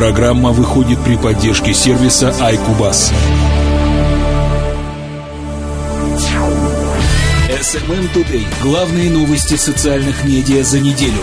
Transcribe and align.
Программа 0.00 0.52
выходит 0.52 0.98
при 1.04 1.14
поддержке 1.16 1.74
сервиса 1.74 2.34
iCubus. 2.40 3.12
SMM 7.50 8.08
Today. 8.14 8.46
Главные 8.62 9.10
новости 9.10 9.56
социальных 9.56 10.24
медиа 10.24 10.62
за 10.62 10.80
неделю. 10.80 11.20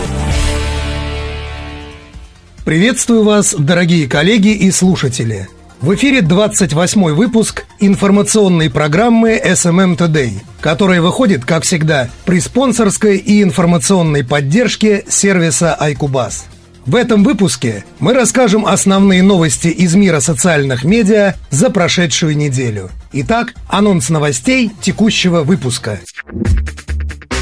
Приветствую 2.64 3.24
вас, 3.24 3.52
дорогие 3.58 4.06
коллеги 4.06 4.54
и 4.54 4.70
слушатели. 4.70 5.48
В 5.80 5.92
эфире 5.96 6.22
28 6.22 7.14
выпуск 7.14 7.64
информационной 7.80 8.70
программы 8.70 9.42
SMM 9.44 9.96
Today, 9.96 10.34
которая 10.60 11.02
выходит, 11.02 11.44
как 11.44 11.64
всегда, 11.64 12.10
при 12.24 12.38
спонсорской 12.38 13.16
и 13.16 13.42
информационной 13.42 14.22
поддержке 14.22 15.04
сервиса 15.08 15.76
iCubus. 15.80 16.44
В 16.88 16.94
этом 16.94 17.22
выпуске 17.22 17.84
мы 18.00 18.14
расскажем 18.14 18.64
основные 18.64 19.22
новости 19.22 19.68
из 19.68 19.94
мира 19.94 20.20
социальных 20.20 20.84
медиа 20.84 21.34
за 21.50 21.68
прошедшую 21.68 22.34
неделю. 22.34 22.88
Итак, 23.12 23.52
анонс 23.68 24.08
новостей 24.08 24.70
текущего 24.80 25.42
выпуска. 25.42 26.00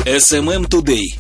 SMM 0.04 0.68
Today. 0.68 1.14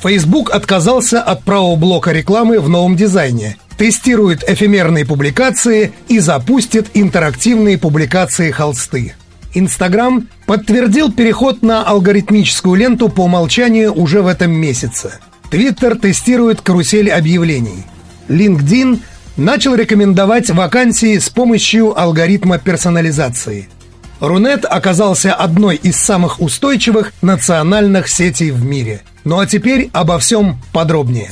Facebook 0.00 0.52
отказался 0.52 1.20
от 1.20 1.42
правого 1.42 1.74
блока 1.74 2.12
рекламы 2.12 2.60
в 2.60 2.68
новом 2.68 2.94
дизайне, 2.94 3.56
тестирует 3.76 4.48
эфемерные 4.48 5.04
публикации 5.04 5.92
и 6.06 6.20
запустит 6.20 6.90
интерактивные 6.94 7.76
публикации 7.76 8.52
холсты. 8.52 9.16
Инстаграм 9.52 10.28
подтвердил 10.46 11.10
переход 11.10 11.60
на 11.60 11.82
алгоритмическую 11.82 12.76
ленту 12.76 13.08
по 13.08 13.22
умолчанию 13.22 13.92
уже 13.92 14.22
в 14.22 14.28
этом 14.28 14.52
месяце– 14.52 15.18
Твиттер 15.50 15.98
тестирует 15.98 16.60
карусель 16.60 17.10
объявлений. 17.10 17.84
LinkedIn 18.28 19.00
начал 19.36 19.74
рекомендовать 19.74 20.50
вакансии 20.50 21.18
с 21.18 21.30
помощью 21.30 21.98
алгоритма 21.98 22.58
персонализации. 22.58 23.68
Рунет 24.20 24.64
оказался 24.64 25.32
одной 25.32 25.76
из 25.76 25.96
самых 25.96 26.40
устойчивых 26.40 27.12
национальных 27.22 28.08
сетей 28.08 28.50
в 28.50 28.64
мире. 28.64 29.02
Ну 29.24 29.38
а 29.38 29.46
теперь 29.46 29.90
обо 29.92 30.18
всем 30.18 30.60
подробнее. 30.72 31.30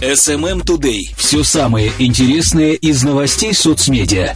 SMM 0.00 0.64
Today. 0.64 1.08
Все 1.16 1.42
самое 1.42 1.90
интересное 1.98 2.72
из 2.72 3.02
новостей 3.02 3.54
соцмедиа. 3.54 4.34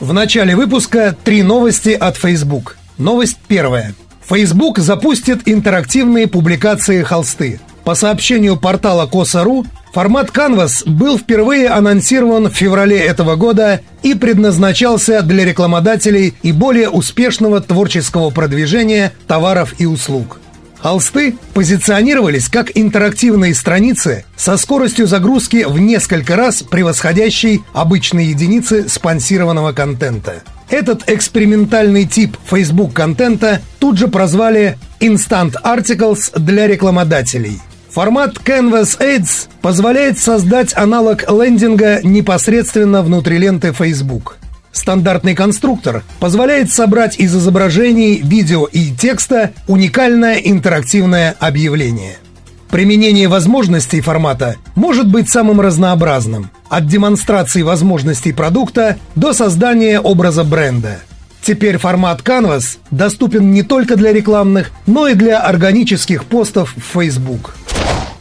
В 0.00 0.12
начале 0.12 0.54
выпуска 0.54 1.16
три 1.24 1.42
новости 1.42 1.90
от 1.90 2.16
Facebook. 2.16 2.78
Новость 2.96 3.38
первая– 3.48 3.94
Facebook 4.28 4.78
запустит 4.78 5.42
интерактивные 5.46 6.26
публикации 6.26 7.02
холсты. 7.02 7.60
По 7.84 7.94
сообщению 7.94 8.56
портала 8.56 9.06
Коса.ру, 9.06 9.64
формат 9.92 10.30
Canvas 10.30 10.82
был 10.84 11.16
впервые 11.16 11.68
анонсирован 11.68 12.50
в 12.50 12.54
феврале 12.54 12.98
этого 12.98 13.36
года 13.36 13.80
и 14.02 14.14
предназначался 14.14 15.22
для 15.22 15.44
рекламодателей 15.44 16.34
и 16.42 16.50
более 16.50 16.90
успешного 16.90 17.60
творческого 17.60 18.30
продвижения 18.30 19.12
товаров 19.28 19.74
и 19.78 19.86
услуг. 19.86 20.40
Холсты 20.80 21.36
позиционировались 21.54 22.48
как 22.48 22.76
интерактивные 22.76 23.54
страницы 23.54 24.24
со 24.36 24.56
скоростью 24.56 25.06
загрузки 25.06 25.64
в 25.66 25.78
несколько 25.78 26.34
раз 26.34 26.62
превосходящей 26.62 27.62
обычные 27.72 28.30
единицы 28.30 28.88
спонсированного 28.88 29.72
контента– 29.72 30.42
этот 30.70 31.08
экспериментальный 31.08 32.04
тип 32.04 32.36
Facebook-контента 32.44 33.60
тут 33.78 33.98
же 33.98 34.08
прозвали 34.08 34.78
Instant 35.00 35.54
Articles 35.64 36.38
для 36.38 36.66
рекламодателей. 36.66 37.60
Формат 37.90 38.36
Canvas 38.44 38.98
Ads 38.98 39.48
позволяет 39.62 40.18
создать 40.18 40.76
аналог 40.76 41.30
лендинга 41.30 42.00
непосредственно 42.02 43.02
внутри 43.02 43.38
ленты 43.38 43.72
Facebook. 43.72 44.36
Стандартный 44.70 45.34
конструктор 45.34 46.02
позволяет 46.20 46.70
собрать 46.70 47.18
из 47.18 47.34
изображений, 47.34 48.20
видео 48.22 48.66
и 48.66 48.90
текста 48.90 49.52
уникальное 49.66 50.34
интерактивное 50.34 51.34
объявление. 51.40 52.18
Применение 52.70 53.28
возможностей 53.28 54.00
формата 54.00 54.56
может 54.74 55.10
быть 55.10 55.28
самым 55.28 55.60
разнообразным, 55.60 56.50
от 56.68 56.86
демонстрации 56.86 57.62
возможностей 57.62 58.32
продукта 58.32 58.98
до 59.14 59.32
создания 59.32 60.00
образа 60.00 60.42
бренда. 60.44 61.00
Теперь 61.42 61.78
формат 61.78 62.22
Canvas 62.22 62.78
доступен 62.90 63.52
не 63.52 63.62
только 63.62 63.94
для 63.96 64.12
рекламных, 64.12 64.72
но 64.86 65.06
и 65.06 65.14
для 65.14 65.40
органических 65.40 66.24
постов 66.24 66.74
в 66.76 66.98
Facebook. 66.98 67.54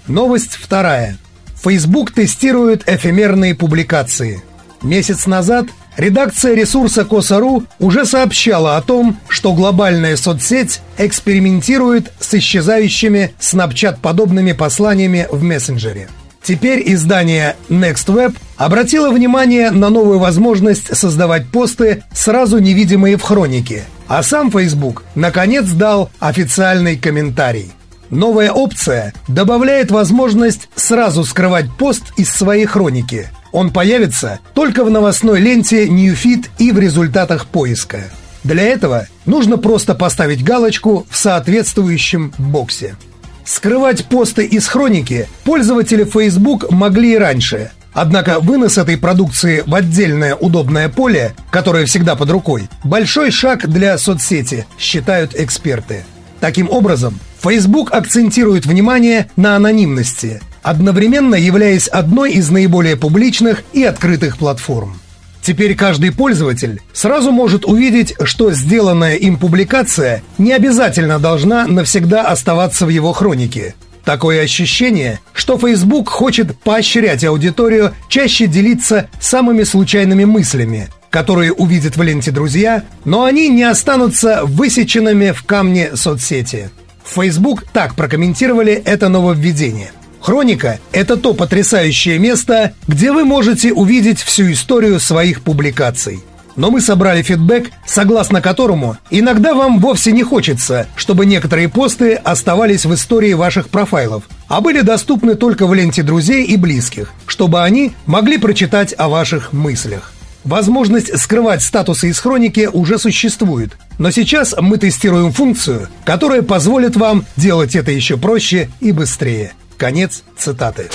Новость 0.07 0.53
вторая. 0.53 1.17
Facebook 1.55 2.11
тестирует 2.11 2.88
эфемерные 2.88 3.55
публикации. 3.55 4.44
Месяц 4.84 5.25
назад 5.25 5.66
Редакция 5.97 6.56
ресурса 6.56 7.06
Коса.ру 7.06 7.63
уже 7.79 8.06
сообщала 8.06 8.75
о 8.75 8.81
том, 8.81 9.17
что 9.29 9.53
глобальная 9.53 10.17
соцсеть 10.17 10.81
экспериментирует 10.97 12.11
с 12.19 12.33
исчезающими 12.33 13.33
Snapchat-подобными 13.39 14.51
посланиями 14.51 15.28
в 15.31 15.41
мессенджере. 15.41 16.09
Теперь 16.44 16.84
издание 16.94 17.55
NextWeb 17.69 18.35
обратило 18.57 19.09
внимание 19.09 19.72
на 19.72 19.89
новую 19.89 20.19
возможность 20.19 20.95
создавать 20.95 21.47
посты, 21.47 22.03
сразу 22.13 22.59
невидимые 22.59 23.17
в 23.17 23.22
хронике. 23.22 23.85
А 24.07 24.22
сам 24.22 24.51
Facebook 24.51 25.03
наконец 25.16 25.66
дал 25.66 26.11
официальный 26.19 26.97
комментарий. 26.97 27.72
Новая 28.11 28.51
опция 28.51 29.13
добавляет 29.28 29.89
возможность 29.89 30.69
сразу 30.75 31.23
скрывать 31.23 31.66
пост 31.79 32.03
из 32.17 32.29
своей 32.29 32.66
хроники– 32.66 33.29
он 33.55 33.71
появится 33.71 34.39
только 34.53 34.83
в 34.83 34.89
новостной 34.89 35.39
ленте 35.39 35.88
Newfeed 35.88 36.47
и 36.57 36.73
в 36.73 36.77
результатах 36.77 37.47
поиска. 37.47 38.03
Для 38.43 38.63
этого 38.63 39.07
нужно 39.25 39.57
просто 39.57 39.95
поставить 39.95 40.43
галочку 40.43 41.07
в 41.09 41.16
соответствующем 41.16 42.33
боксе. 42.38 42.97
Скрывать 43.45 44.07
посты 44.07 44.45
из 44.45 44.67
хроники 44.67 45.29
пользователи 45.45 46.03
Facebook 46.03 46.69
могли 46.69 47.13
и 47.13 47.17
раньше. 47.17 47.71
Однако 47.93 48.41
вынос 48.41 48.77
этой 48.77 48.97
продукции 48.97 49.63
в 49.66 49.73
отдельное 49.73 50.35
удобное 50.35 50.89
поле, 50.89 51.33
которое 51.49 51.85
всегда 51.85 52.17
под 52.17 52.31
рукой, 52.31 52.67
большой 52.83 53.31
шаг 53.31 53.69
для 53.69 53.97
соцсети, 53.97 54.67
считают 54.77 55.33
эксперты. 55.33 56.03
Таким 56.41 56.69
образом, 56.69 57.17
Facebook 57.41 57.93
акцентирует 57.93 58.66
внимание 58.66 59.29
на 59.37 59.55
анонимности– 59.55 60.41
одновременно 60.66 61.36
являясь 61.36 61.88
одной 61.88 62.34
из 62.34 62.50
наиболее 62.50 62.96
публичных 62.96 63.64
и 63.72 63.84
открытых 63.84 64.38
платформ. 64.38 65.00
Теперь 65.44 65.76
каждый 65.76 66.12
пользователь 66.12 66.81
сразу 66.92 67.31
может 67.31 67.66
увидеть, 67.66 68.16
что 68.24 68.52
сделанная 68.52 69.16
им 69.16 69.38
публикация 69.38 70.24
не 70.40 70.53
обязательно 70.53 71.20
должна 71.20 71.68
навсегда 71.68 72.24
оставаться 72.24 72.88
в 72.88 72.90
его 72.90 73.14
хронике. 73.14 73.76
Такое 74.03 74.42
ощущение, 74.42 75.20
что 75.34 75.59
Facebook 75.59 76.09
хочет 76.09 76.58
поощрять 76.59 77.24
аудиторию 77.24 77.94
чаще 78.09 78.47
делиться 78.47 79.08
самыми 79.20 79.62
случайными 79.64 80.26
мыслями, 80.26 80.90
которые 81.12 81.53
увидят 81.53 81.96
в 81.96 82.02
ленте 82.02 82.32
друзья, 82.32 82.84
но 83.03 83.24
они 83.24 83.50
не 83.50 83.64
останутся 83.64 84.42
высеченными 84.44 85.30
в 85.30 85.44
камне 85.44 85.96
соцсети. 85.96 86.72
Facebook 87.03 87.66
так 87.72 87.94
прокомментировали 87.94 88.74
это 88.74 89.09
нововведение– 89.09 89.92
Хроника– 90.25 90.80
это 90.91 91.18
то 91.18 91.36
потрясающее 91.36 92.18
место, 92.18 92.74
где 92.88 93.12
вы 93.12 93.25
можете 93.25 93.72
увидеть 93.72 94.19
всю 94.24 94.52
историю 94.53 95.00
своих 95.00 95.44
публикаций. 95.44 96.24
Но 96.56 96.72
мы 96.72 96.81
собрали 96.81 97.22
фидбэк, 97.22 97.69
согласно 97.86 98.41
которому 98.41 98.97
иногда 99.12 99.53
вам 99.53 99.78
вовсе 99.78 100.12
не 100.12 100.24
хочется, 100.24 100.88
чтобы 100.96 101.28
некоторые 101.28 101.69
посты 101.69 102.16
оставались 102.16 102.88
в 102.88 102.94
истории 102.96 103.34
ваших 103.34 103.69
профайлов, 103.69 104.24
а 104.47 104.62
были 104.62 104.81
доступны 104.81 105.35
только 105.35 105.67
в 105.67 105.76
ленте 105.76 106.02
друзей 106.02 106.44
и 106.44 106.58
близких, 106.58 107.14
чтобы 107.28 107.61
они 107.61 107.94
могли 108.08 108.40
прочитать 108.40 108.96
о 108.97 109.09
ваших 109.09 109.53
мыслях. 109.53 110.11
Возможность 110.44 111.16
скрывать 111.20 111.61
статусы 111.61 112.09
из 112.09 112.20
хроники 112.20 112.67
уже 112.73 112.97
существует, 112.97 113.73
но 113.99 114.09
сейчас 114.09 114.55
мы 114.59 114.79
тестируем 114.79 115.32
функцию, 115.32 115.88
которая 116.03 116.41
позволит 116.41 116.96
вам 116.96 117.28
делать 117.38 117.76
это 117.76 117.91
еще 117.91 118.17
проще 118.17 118.72
и 118.79 118.91
быстрее– 118.91 119.53
Конец 119.77 120.23
цитаты. 120.37 120.89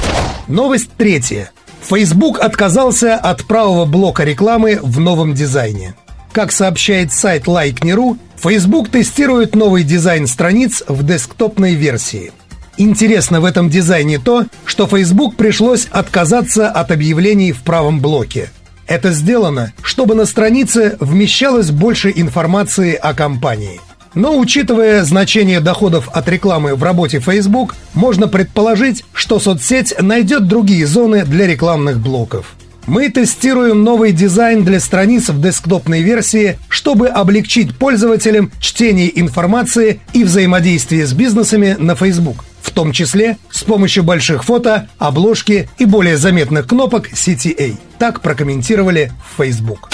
Новость 0.48 0.90
третья. 0.96 1.50
Facebook 1.82 2.38
отказался 2.40 3.16
от 3.16 3.44
правого 3.44 3.84
блока 3.84 4.24
рекламы 4.24 4.78
в 4.82 5.00
новом 5.00 5.34
дизайне. 5.34 5.94
Как 6.32 6.52
сообщает 6.52 7.12
сайт 7.12 7.44
Like.ru, 7.44 8.18
Facebook 8.36 8.88
тестирует 8.88 9.54
новый 9.54 9.82
дизайн 9.82 10.26
страниц 10.26 10.82
в 10.86 11.04
десктопной 11.04 11.74
версии. 11.74 12.32
Интересно 12.76 13.40
в 13.40 13.44
этом 13.44 13.68
дизайне 13.68 14.18
то, 14.18 14.46
что 14.64 14.86
Facebook 14.86 15.36
пришлось 15.36 15.86
отказаться 15.90 16.70
от 16.70 16.90
объявлений 16.90 17.52
в 17.52 17.62
правом 17.62 18.00
блоке. 18.00 18.50
Это 18.86 19.12
сделано, 19.12 19.72
чтобы 19.82 20.14
на 20.14 20.24
странице 20.24 20.96
вмещалось 21.00 21.70
больше 21.70 22.12
информации 22.14 22.94
о 22.94 23.12
компании– 23.12 23.80
Но 24.14 24.36
учитывая 24.38 25.04
значение 25.04 25.60
доходов 25.60 26.08
от 26.12 26.28
рекламы 26.28 26.74
в 26.74 26.82
работе 26.82 27.20
Facebook, 27.20 27.76
можно 27.94 28.26
предположить, 28.28 29.04
что 29.12 29.38
соцсеть 29.38 29.94
найдет 30.00 30.48
другие 30.48 30.86
зоны 30.86 31.24
для 31.24 31.46
рекламных 31.46 31.98
блоков. 32.00 32.56
Мы 32.86 33.08
тестируем 33.08 33.84
новый 33.84 34.12
дизайн 34.12 34.64
для 34.64 34.80
страниц 34.80 35.28
в 35.28 35.40
десктопной 35.40 36.02
версии, 36.02 36.58
чтобы 36.68 37.08
облегчить 37.08 37.76
пользователям 37.76 38.50
чтение 38.60 39.18
информации 39.20 40.00
и 40.12 40.24
взаимодействие 40.24 41.06
с 41.06 41.12
бизнесами 41.12 41.76
на 41.78 41.94
Facebook, 41.94 42.44
в 42.62 42.70
том 42.70 42.92
числе 42.92 43.38
с 43.50 43.62
помощью 43.62 44.02
больших 44.02 44.44
фото, 44.44 44.88
обложки 44.98 45.68
и 45.78 45.84
более 45.84 46.16
заметных 46.16 46.66
кнопок 46.66 47.08
CTA. 47.12 47.76
Так 47.98 48.20
прокомментировали 48.20 49.12
в 49.24 49.42
Facebook. 49.42 49.90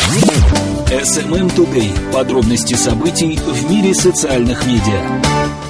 SMM 0.86 1.54
Today. 1.54 1.90
Подробности 2.12 2.74
событий 2.74 3.36
в 3.36 3.70
мире 3.70 3.92
социальных 3.92 4.64
медиа. 4.66 5.65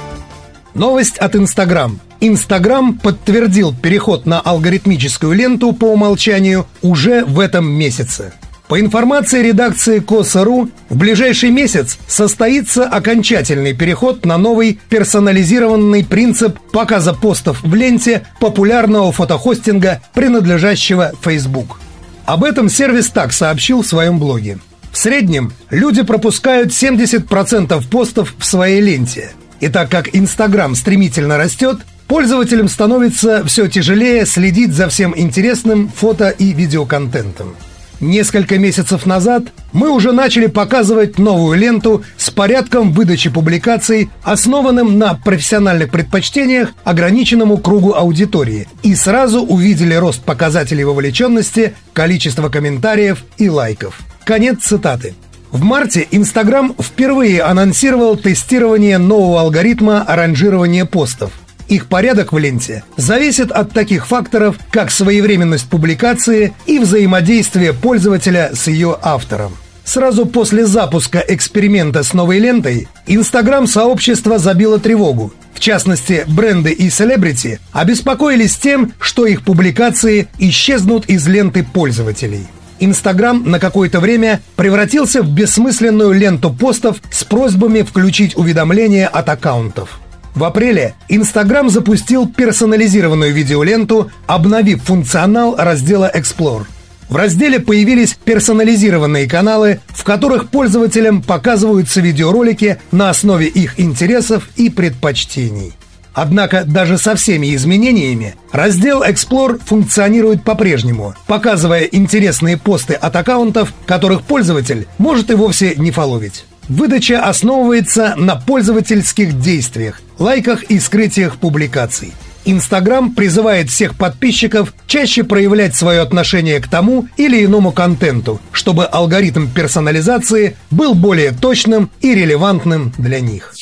Новость 0.77 1.17
от 1.17 1.35
Instagram. 1.35 2.01
Инстаграм 2.21 2.99
подтвердил 2.99 3.75
переход 3.75 4.27
на 4.27 4.41
алгоритмическую 4.41 5.33
ленту 5.33 5.73
по 5.73 5.87
умолчанию 5.87 6.67
уже 6.83 7.25
в 7.25 7.41
этом 7.41 7.67
месяце. 7.67 8.35
По 8.69 8.79
информации 8.79 9.43
редакции 9.43 10.01
Коса.ру, 10.01 10.69
в 10.91 10.97
ближайший 10.97 11.51
месяц 11.51 11.99
состоится 12.07 12.85
окончательный 12.85 13.73
переход 13.73 14.27
на 14.27 14.37
новый 14.37 14.79
персонализированный 14.91 16.05
принцип 16.05 16.59
показа 16.73 17.15
постов 17.15 17.63
в 17.63 17.75
ленте 17.75 18.27
популярного 18.39 19.13
фотохостинга, 19.13 20.03
принадлежащего 20.13 21.13
Facebook. 21.23 21.81
Об 22.27 22.45
этом 22.45 22.69
сервис 22.69 23.09
так 23.09 23.33
сообщил 23.33 23.81
в 23.81 23.87
своем 23.87 24.19
блоге. 24.19 24.59
В 24.93 24.99
среднем 24.99 25.55
люди 25.71 26.03
пропускают 26.03 26.69
70% 26.69 27.89
постов 27.89 28.35
в 28.39 28.45
своей 28.45 28.83
ленте. 28.83 29.33
И 29.61 29.69
так 29.69 29.91
как 29.91 30.15
Инстаграм 30.15 30.75
стремительно 30.75 31.39
растет, 31.39 31.79
пользователям 32.07 32.69
становится 32.69 33.45
все 33.47 33.69
тяжелее 33.69 34.27
следить 34.27 34.73
за 34.73 34.89
всем 34.89 35.15
интересным 35.17 35.89
фото 35.89 36.31
и 36.31 36.53
видеоконтентом. 36.53 37.57
Несколько 38.01 38.59
месяцев 38.59 39.07
назад 39.07 39.45
мы 39.73 39.91
уже 39.91 40.13
начали 40.13 40.49
показывать 40.49 41.19
новую 41.19 41.59
ленту 41.59 42.05
с 42.19 42.31
порядком 42.31 42.93
выдачи 42.93 43.31
публикаций, 43.31 44.11
основанным 44.23 44.99
на 44.99 45.15
профессиональных 45.15 45.91
предпочтениях 45.91 46.75
ограниченному 46.85 47.57
кругу 47.57 47.95
аудитории, 47.95 48.69
и 48.83 48.95
сразу 48.95 49.41
увидели 49.41 49.95
рост 49.95 50.23
показателей 50.23 50.85
вовлеченности, 50.85 51.75
количества 51.95 52.51
комментариев 52.51 53.25
и 53.39 53.49
лайков. 53.49 53.99
Конец 54.25 54.65
цитаты. 54.65 55.15
В 55.57 55.63
марте 55.63 56.07
Инстаграм 56.11 56.75
впервые 56.79 57.41
анонсировал 57.41 58.19
тестирование 58.19 58.99
нового 58.99 59.41
алгоритма 59.41 60.05
ранжирования 60.07 60.85
постов– 60.85 61.33
их 61.69 61.87
порядок 61.87 62.35
в 62.35 62.39
ленте 62.39 62.85
зависит 62.99 63.51
от 63.51 63.73
таких 63.73 64.07
факторов, 64.07 64.57
как 64.71 64.91
своевременность 64.91 65.69
публикации 65.69 66.53
и 66.67 66.79
взаимодействие 66.79 67.73
пользователя 67.73 68.51
с 68.55 68.69
ее 68.69 68.99
автором. 69.03 69.57
Сразу 69.83 70.27
после 70.27 70.67
запуска 70.67 71.25
эксперимента 71.27 72.03
с 72.03 72.13
новой 72.13 72.39
лентой 72.39 72.87
Инстаграм-сообщество 73.07 74.39
забило 74.39 74.79
тревогу. 74.79 75.33
В 75.55 75.59
частности, 75.59 76.25
бренды 76.29 76.71
и 76.71 76.91
селебрити 76.91 77.61
обеспокоились 77.73 78.57
тем, 78.57 78.93
что 79.01 79.25
их 79.25 79.43
публикации 79.43 80.29
исчезнут 80.39 81.07
из 81.07 81.27
ленты 81.27 81.65
пользователей. 81.65 82.47
Инстаграм 82.81 83.43
на 83.45 83.59
какое-то 83.59 84.01
время 84.01 84.41
превратился 84.57 85.23
в 85.23 85.31
бессмысленную 85.31 86.13
ленту 86.13 86.53
постов 86.53 86.99
с 87.11 87.25
просьбами 87.25 87.83
включить 87.83 88.37
уведомления 88.37 89.07
от 89.07 89.29
аккаунтов. 89.29 90.01
В 90.35 90.45
апреле 90.45 90.95
Instagram 91.09 91.71
запустил 91.71 92.29
персонализированную 92.29 93.33
видеоленту, 93.33 94.11
обновив 94.27 94.83
функционал 94.83 95.57
раздела 95.57 96.11
Explore. 96.15 96.67
В 97.09 97.17
разделе 97.17 97.61
появились 97.61 98.19
персонализированные 98.23 99.29
каналы, 99.29 99.81
в 99.89 100.05
которых 100.05 100.51
пользователям 100.51 101.23
показываются 101.23 102.01
видеоролики 102.01 102.79
на 102.91 103.11
основе 103.11 103.47
их 103.47 103.79
интересов 103.81 104.49
и 104.57 104.69
предпочтений. 104.71 105.73
Однако 106.17 106.65
даже 106.65 106.97
со 106.97 107.15
всеми 107.15 107.55
изменениями 107.55 108.37
раздел 108.51 109.03
Explore 109.03 109.61
функционирует 109.63 110.43
по-прежнему, 110.43 111.15
показывая 111.27 111.83
интересные 111.83 112.57
посты 112.57 112.95
от 112.95 113.15
аккаунтов, 113.15 113.75
которых 113.85 114.23
пользователь 114.23 114.89
может 114.97 115.31
и 115.31 115.35
вовсе 115.35 115.75
не 115.77 115.91
фоловить. 115.91 116.47
Выдача 116.71 117.23
основывается 117.23 118.15
на 118.17 118.35
пользовательских 118.35 119.39
действиях, 119.39 120.01
лайках 120.19 120.63
и 120.65 120.81
скрытиях 120.81 121.37
публикаций. 121.37 122.15
Инстаграм 122.47 123.13
призывает 123.13 123.69
всех 123.69 123.95
подписчиков 123.95 124.73
чаще 124.87 125.23
проявлять 125.23 125.77
свое 125.77 126.01
отношение 126.01 126.61
к 126.61 126.69
тому 126.69 127.09
или 127.19 127.45
иному 127.45 127.73
контенту, 127.73 128.41
чтобы 128.53 128.85
алгоритм 128.85 129.49
персонализации 129.49 130.57
был 130.71 130.95
более 130.95 131.33
точным 131.33 131.91
и 132.01 132.15
релевантным 132.15 132.95
для 132.97 133.21
них. 133.21 133.53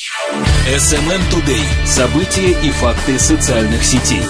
SMM 0.67 1.21
Today. 1.31 1.85
События 1.85 2.51
и 2.63 2.69
факты 2.71 3.19
социальных 3.19 3.83
сетей. 3.83 4.21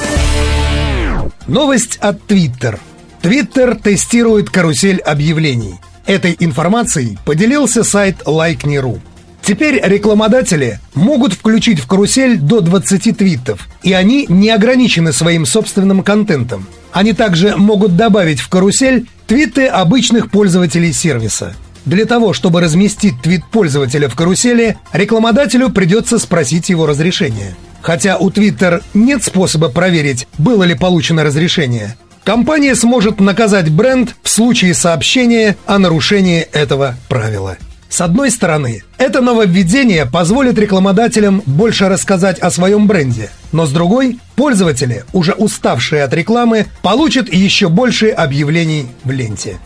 Новость 1.48 1.98
от 1.98 2.20
Twitter. 2.28 2.80
Twitter 3.22 3.80
тестирует 3.82 4.50
карусель 4.50 5.00
объявлений– 5.00 5.76
Этой 6.06 6.36
информацией 6.40 7.18
поделился 7.26 7.84
сайт 7.84 8.18
Like.ru. 8.26 9.00
Теперь 9.42 9.82
рекламодатели 9.84 10.80
могут 10.94 11.34
включить 11.34 11.80
в 11.80 11.88
карусель 11.88 12.38
до 12.38 12.62
20 12.62 13.18
твитов, 13.18 13.68
и 13.84 13.94
они 13.94 14.26
не 14.30 14.50
ограничены 14.50 15.14
своим 15.14 15.46
собственным 15.46 16.04
контентом. 16.04 16.68
Они 16.92 17.14
также 17.14 17.56
могут 17.58 17.96
добавить 17.96 18.40
в 18.40 18.50
карусель 18.50 19.08
твиты 19.28 19.66
обычных 19.66 20.30
пользователей 20.30 20.94
сервиса. 20.94 21.56
Для 21.86 22.06
того, 22.06 22.34
чтобы 22.34 22.62
разместить 22.62 23.22
твит 23.22 23.46
пользователя 23.46 24.10
в 24.10 24.16
карусели, 24.16 24.78
рекламодателю 24.92 25.70
придется 25.70 26.20
спросить 26.20 26.70
его 26.70 26.86
разрешение. 26.86 27.56
Хотя 27.82 28.18
у 28.18 28.30
Twitter 28.30 28.82
нет 28.94 29.24
способа 29.24 29.70
проверить, 29.70 30.28
было 30.38 30.64
ли 30.64 30.76
получено 30.76 31.24
разрешение, 31.24 31.96
Компания 32.26 32.74
сможет 32.74 33.20
наказать 33.20 33.70
бренд 33.70 34.16
в 34.24 34.30
случае 34.30 34.74
сообщения 34.74 35.58
о 35.68 35.78
нарушении 35.78 36.42
этого 36.42 36.96
правила. 37.08 37.58
С 37.88 38.02
одной 38.02 38.32
стороны, 38.32 38.82
это 38.98 39.22
нововведение 39.22 40.08
позволит 40.08 40.58
рекламодателям 40.58 41.44
больше 41.46 41.88
рассказать 41.88 42.40
о 42.40 42.50
своем 42.50 42.88
бренде, 42.88 43.30
но 43.52 43.68
с 43.68 43.72
другой, 43.72 44.20
пользователи, 44.36 45.06
уже 45.14 45.34
уставшие 45.34 46.04
от 46.04 46.16
рекламы, 46.16 46.66
получат 46.82 47.32
еще 47.32 47.70
больше 47.70 48.10
объявлений 48.10 48.88
в 49.04 49.12
ленте. 49.12 49.60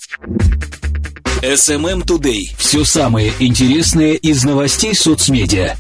SMM 1.42 2.04
Today. 2.06 2.52
Все 2.58 2.84
самое 2.84 3.32
интересное 3.40 4.14
из 4.14 4.44
новостей 4.44 4.94
соцмедиа. 4.94 5.76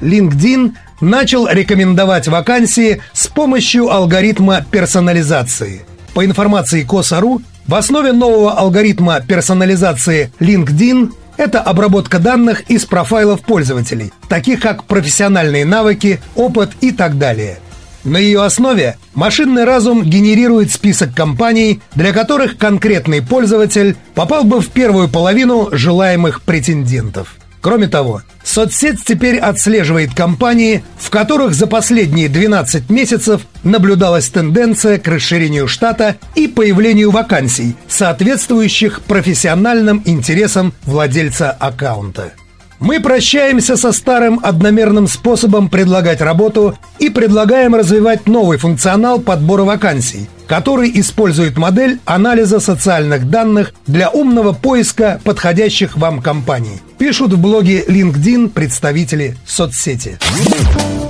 LinkedIn 0.00 0.72
начал 1.00 1.46
рекомендовать 1.48 2.26
вакансии 2.26 3.00
с 3.12 3.28
помощью 3.28 3.92
алгоритма 3.92 4.66
персонализации. 4.68 5.82
По 6.14 6.24
информации 6.24 6.82
Коса.ру, 6.82 7.42
в 7.68 7.74
основе 7.76 8.10
нового 8.10 8.54
алгоритма 8.54 9.20
персонализации 9.20 10.32
LinkedIn 10.40 11.12
это 11.36 11.60
обработка 11.60 12.18
данных 12.18 12.62
из 12.62 12.86
профайлов 12.86 13.42
пользователей, 13.42 14.12
таких 14.28 14.60
как 14.60 14.84
профессиональные 14.84 15.64
навыки, 15.64 16.20
опыт 16.34 16.72
и 16.80 16.90
так 16.90 17.18
далее. 17.18 17.60
На 18.06 18.16
ее 18.16 18.42
основе 18.42 18.96
машинный 19.14 19.64
разум 19.64 20.02
генерирует 20.02 20.72
список 20.72 21.14
компаний, 21.14 21.80
для 21.94 22.14
которых 22.14 22.56
конкретный 22.56 23.20
пользователь 23.20 23.96
попал 24.14 24.44
бы 24.44 24.62
в 24.62 24.68
первую 24.68 25.08
половину 25.08 25.68
желаемых 25.72 26.40
претендентов– 26.40 27.36
Кроме 27.66 27.88
того, 27.88 28.22
соцсеть 28.44 29.04
теперь 29.04 29.38
отслеживает 29.38 30.14
компании, 30.14 30.84
в 31.00 31.10
которых 31.10 31.52
за 31.52 31.66
последние 31.66 32.28
12 32.28 32.90
месяцев 32.90 33.42
наблюдалась 33.64 34.28
тенденция 34.28 34.98
к 34.98 35.08
расширению 35.08 35.66
штата 35.66 36.14
и 36.36 36.46
появлению 36.46 37.10
вакансий, 37.10 37.74
соответствующих 37.88 39.02
профессиональным 39.02 40.00
интересам 40.04 40.74
владельца 40.84 41.50
аккаунта. 41.50 42.34
Мы 42.78 43.00
прощаемся 43.00 43.76
со 43.76 43.92
старым 43.92 44.38
одномерным 44.42 45.08
способом 45.08 45.68
предлагать 45.68 46.20
работу 46.20 46.76
и 46.98 47.08
предлагаем 47.08 47.74
развивать 47.74 48.26
новый 48.26 48.58
функционал 48.58 49.18
подбора 49.18 49.64
вакансий, 49.64 50.28
который 50.46 50.90
использует 51.00 51.56
модель 51.56 52.00
анализа 52.04 52.60
социальных 52.60 53.30
данных 53.30 53.72
для 53.86 54.10
умного 54.10 54.52
поиска 54.52 55.20
подходящих 55.24 55.96
вам 55.96 56.20
компаний. 56.20 56.80
Пишут 56.98 57.32
в 57.32 57.40
блоге 57.40 57.82
LinkedIn 57.86 58.50
представители 58.50 59.36
соцсети. 59.46 60.18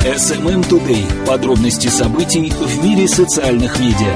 SMM 0.05 0.69
Today. 0.69 1.05
Подробности 1.27 1.89
событий 1.89 2.53
в 2.61 2.85
мире 2.85 3.09
социальных 3.09 3.81
медиа. 3.81 4.15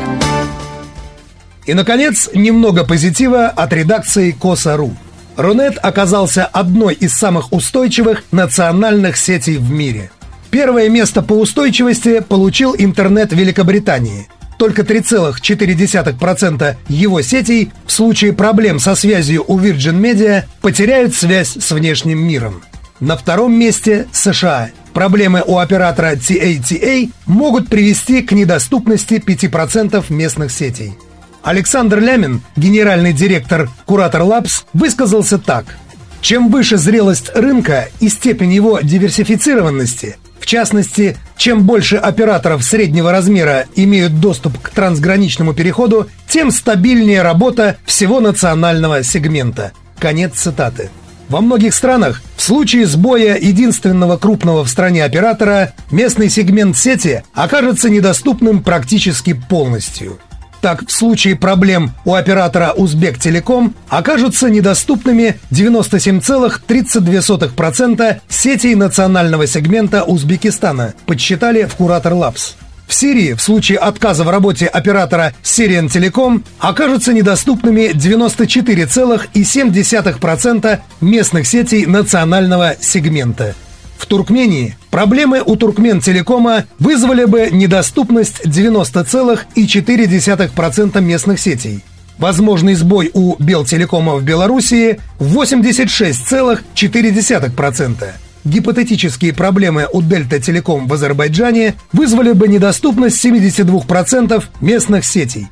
И, 1.66 1.74
наконец, 1.74 2.30
немного 2.32 2.84
позитива 2.84 3.48
от 3.48 3.72
редакции 3.72 4.30
Коса.ру. 4.30 4.92
Рунет 5.40 5.78
оказался 5.80 6.44
одной 6.44 6.94
из 6.94 7.14
самых 7.14 7.52
устойчивых 7.52 8.24
национальных 8.30 9.16
сетей 9.16 9.56
в 9.56 9.70
мире. 9.70 10.10
Первое 10.50 10.88
место 10.90 11.22
по 11.22 11.32
устойчивости 11.32 12.20
получил 12.20 12.74
интернет 12.76 13.32
Великобритании. 13.32 14.28
Только 14.58 14.82
3,4% 14.82 16.76
его 16.88 17.22
сетей 17.22 17.72
в 17.86 17.92
случае 17.92 18.34
проблем 18.34 18.78
со 18.78 18.94
связью 18.94 19.44
у 19.46 19.58
Virgin 19.58 19.98
Media 19.98 20.44
потеряют 20.60 21.14
связь 21.14 21.56
с 21.58 21.70
внешним 21.70 22.18
миром. 22.18 22.62
На 22.98 23.16
втором 23.16 23.54
месте 23.54 24.08
США. 24.12 24.68
Проблемы 24.92 25.42
у 25.46 25.56
оператора 25.56 26.16
TATA 26.16 27.10
могут 27.24 27.68
привести 27.68 28.20
к 28.20 28.32
недоступности 28.32 29.14
5% 29.14 30.04
местных 30.10 30.52
сетей. 30.52 30.98
Александр 31.42 32.00
Лямин, 32.00 32.42
генеральный 32.56 33.12
директор 33.12 33.68
Куратор 33.86 34.22
Labs, 34.22 34.64
высказался 34.72 35.38
так. 35.38 35.76
Чем 36.20 36.50
выше 36.50 36.76
зрелость 36.76 37.30
рынка 37.34 37.88
и 38.00 38.08
степень 38.08 38.52
его 38.52 38.80
диверсифицированности, 38.80 40.18
в 40.38 40.46
частности, 40.46 41.16
чем 41.36 41.64
больше 41.64 41.96
операторов 41.96 42.62
среднего 42.62 43.10
размера 43.10 43.66
имеют 43.74 44.20
доступ 44.20 44.58
к 44.60 44.70
трансграничному 44.70 45.54
переходу, 45.54 46.08
тем 46.28 46.50
стабильнее 46.50 47.22
работа 47.22 47.76
всего 47.84 48.20
национального 48.20 49.02
сегмента. 49.02 49.72
Конец 49.98 50.34
цитаты. 50.34 50.90
Во 51.28 51.40
многих 51.40 51.74
странах 51.74 52.22
в 52.36 52.42
случае 52.42 52.86
сбоя 52.86 53.36
единственного 53.36 54.16
крупного 54.16 54.64
в 54.64 54.68
стране 54.68 55.04
оператора 55.04 55.74
местный 55.90 56.28
сегмент 56.28 56.76
сети 56.76 57.22
окажется 57.34 57.88
недоступным 57.88 58.62
практически 58.62 59.32
полностью. 59.32 60.18
Так, 60.60 60.86
в 60.86 60.92
случае 60.92 61.34
проблем 61.36 61.92
у 62.04 62.12
оператора 62.14 62.74
Узбек 62.76 63.18
Телеком 63.18 63.74
окажутся 63.88 64.50
недоступными 64.50 65.40
97,32% 65.50 68.20
сетей 68.28 68.74
национального 68.74 69.46
сегмента 69.46 70.04
Узбекистана, 70.04 70.92
подсчитали 71.06 71.64
в 71.64 71.74
Куратор 71.76 72.12
Лапс. 72.12 72.56
В 72.86 72.92
Сирии 72.94 73.32
в 73.34 73.40
случае 73.40 73.78
отказа 73.78 74.24
в 74.24 74.30
работе 74.30 74.66
оператора 74.66 75.32
Syrian 75.44 75.86
Telecom 75.86 76.42
окажутся 76.58 77.12
недоступными 77.12 77.92
94,7% 77.92 80.80
местных 81.00 81.46
сетей 81.46 81.86
национального 81.86 82.74
сегмента. 82.80 83.54
В 84.00 84.06
Туркмении 84.06 84.74
проблемы 84.90 85.42
у 85.44 85.56
Туркмен 85.56 86.00
Телекома 86.00 86.64
вызвали 86.78 87.26
бы 87.26 87.50
недоступность 87.52 88.46
90,4% 88.46 91.00
местных 91.02 91.38
сетей. 91.38 91.84
Возможный 92.16 92.76
сбой 92.76 93.10
у 93.12 93.36
Белтелекома 93.38 94.16
в 94.16 94.24
Белоруссии 94.24 94.98
86,4%. 95.18 98.08
Гипотетические 98.44 99.34
проблемы 99.34 99.86
у 99.92 100.00
Дельта 100.00 100.40
Телеком 100.40 100.88
в 100.88 100.94
Азербайджане 100.94 101.74
вызвали 101.92 102.32
бы 102.32 102.48
недоступность 102.48 103.22
72% 103.22 104.42
местных 104.62 105.04
сетей. 105.04 105.48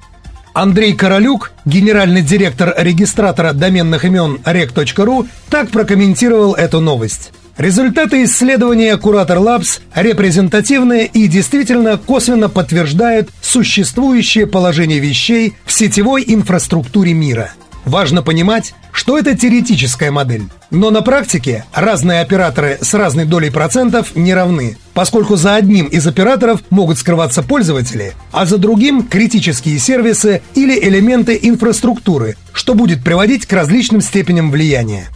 Андрей 0.55 0.95
Королюк, 0.95 1.53
генеральный 1.67 2.23
директор 2.23 2.75
регистратора 2.79 3.53
доменных 3.53 4.07
имен 4.07 4.39
rec.ru, 4.43 5.29
так 5.51 5.69
прокомментировал 5.69 6.55
эту 6.55 6.81
новость. 6.81 7.33
Результаты 7.59 8.23
исследования 8.23 8.97
Куратор 8.97 9.39
Labs 9.39 9.81
репрезентативны 9.93 11.11
и 11.13 11.27
действительно 11.27 11.99
косвенно 11.99 12.49
подтверждают 12.49 13.31
существующее 13.41 14.47
положение 14.47 15.01
вещей 15.01 15.55
в 15.65 15.73
сетевой 15.73 16.23
инфраструктуре 16.25 17.15
мира. 17.15 17.51
Важно 17.85 18.23
понимать, 18.23 18.75
что 18.93 19.19
это 19.19 19.37
теоретическая 19.37 20.13
модель. 20.13 20.45
Но 20.71 20.91
на 20.91 21.03
практике 21.03 21.65
разные 21.75 22.21
операторы 22.21 22.79
с 22.81 22.95
разной 22.95 23.25
долей 23.25 23.51
процентов 23.51 24.15
не 24.15 24.35
равны, 24.35 24.79
поскольку 24.95 25.35
за 25.35 25.57
одним 25.57 25.87
из 25.87 26.07
операторов 26.07 26.61
могут 26.71 26.99
скрываться 26.99 27.43
пользователи, 27.43 28.13
а 28.31 28.47
за 28.47 28.59
другим– 28.59 29.03
критические 29.11 29.81
сервисы 29.81 30.43
или 30.55 30.79
элементы 30.79 31.37
инфраструктуры, 31.43 32.37
что 32.53 32.75
будет 32.75 33.03
приводить 33.03 33.47
к 33.47 33.53
различным 33.53 34.01
степеням 34.01 34.53
влияния. 34.53 35.09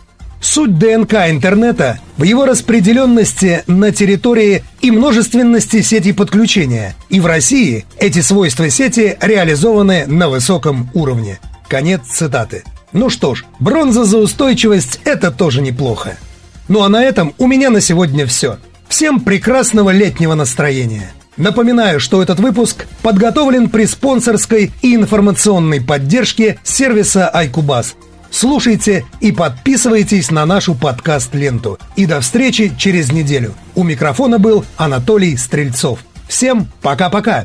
Суть 0.42 0.76
ДНК 0.76 1.30
интернета 1.30 2.00
в 2.16 2.24
его 2.24 2.46
распределенности 2.46 3.62
на 3.68 3.92
территории 3.92 4.64
и 4.80 4.90
множественности 4.90 5.82
сетей 5.82 6.12
подключения. 6.12 6.96
И 7.08 7.20
в 7.20 7.26
России 7.26 7.84
эти 7.96 8.22
свойства 8.22 8.68
сети 8.68 9.16
реализованы 9.20 10.04
на 10.08 10.28
высоком 10.28 10.90
уровне. 10.94 11.38
Конец 11.68 12.00
цитаты. 12.08 12.64
Ну 12.92 13.08
что 13.08 13.36
ж, 13.36 13.44
бронза 13.60 14.04
за 14.04 14.18
устойчивость– 14.18 15.00
это 15.04 15.30
тоже 15.30 15.62
неплохо. 15.62 16.18
Ну 16.66 16.82
а 16.82 16.88
на 16.88 17.04
этом 17.04 17.34
у 17.38 17.46
меня 17.46 17.70
на 17.70 17.80
сегодня 17.80 18.26
все. 18.26 18.58
Всем 18.88 19.20
прекрасного 19.20 19.90
летнего 19.90 20.34
настроения. 20.34 21.12
Напоминаю, 21.36 22.00
что 22.00 22.20
этот 22.20 22.40
выпуск 22.40 22.86
подготовлен 23.02 23.70
при 23.70 23.84
спонсорской 23.84 24.72
и 24.82 24.96
информационной 24.96 25.80
поддержке 25.80 26.58
сервиса 26.64 27.30
iCubus– 27.32 27.94
Слушайте 28.32 29.04
и 29.20 29.30
подписывайтесь 29.30 30.30
на 30.30 30.46
нашу 30.46 30.74
подкаст-ленту. 30.74 31.78
И 31.96 32.06
до 32.06 32.20
встречи 32.20 32.72
через 32.78 33.12
неделю. 33.12 33.54
У 33.74 33.84
микрофона 33.84 34.38
был 34.38 34.64
Анатолий 34.76 35.36
Стрельцов. 35.36 36.00
Всем 36.28 36.66
пока-пока. 36.80 37.44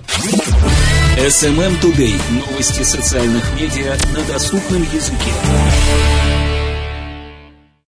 SMM 1.17 1.82
Today. 1.82 2.13
Новости 2.32 2.84
социальных 2.84 3.44
медиа 3.60 3.98
на 4.15 4.34
доступном 4.34 4.82
языке. 4.84 5.32